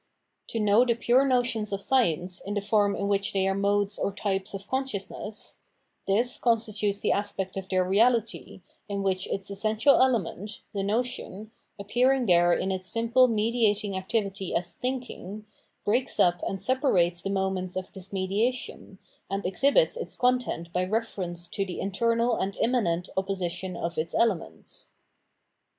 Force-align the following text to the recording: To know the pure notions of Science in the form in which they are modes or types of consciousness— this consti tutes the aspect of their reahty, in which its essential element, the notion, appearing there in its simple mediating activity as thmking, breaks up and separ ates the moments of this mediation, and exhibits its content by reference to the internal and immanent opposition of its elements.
To 0.47 0.59
know 0.59 0.83
the 0.83 0.95
pure 0.95 1.27
notions 1.27 1.71
of 1.71 1.79
Science 1.79 2.41
in 2.43 2.55
the 2.55 2.59
form 2.61 2.95
in 2.95 3.07
which 3.07 3.33
they 3.33 3.47
are 3.47 3.53
modes 3.53 3.99
or 3.99 4.11
types 4.11 4.55
of 4.55 4.67
consciousness— 4.67 5.59
this 6.07 6.39
consti 6.39 6.75
tutes 6.75 6.99
the 6.99 7.11
aspect 7.11 7.55
of 7.55 7.69
their 7.69 7.85
reahty, 7.85 8.61
in 8.89 9.03
which 9.03 9.27
its 9.27 9.51
essential 9.51 10.01
element, 10.01 10.61
the 10.73 10.81
notion, 10.81 11.51
appearing 11.77 12.25
there 12.25 12.51
in 12.51 12.71
its 12.71 12.87
simple 12.87 13.27
mediating 13.27 13.95
activity 13.95 14.55
as 14.55 14.75
thmking, 14.83 15.43
breaks 15.85 16.19
up 16.19 16.41
and 16.47 16.63
separ 16.63 16.97
ates 16.97 17.21
the 17.21 17.29
moments 17.29 17.75
of 17.75 17.93
this 17.93 18.11
mediation, 18.11 18.97
and 19.29 19.45
exhibits 19.45 19.95
its 19.95 20.17
content 20.17 20.73
by 20.73 20.83
reference 20.83 21.47
to 21.49 21.63
the 21.63 21.79
internal 21.79 22.35
and 22.37 22.55
immanent 22.55 23.09
opposition 23.15 23.77
of 23.77 23.99
its 23.99 24.15
elements. 24.15 24.87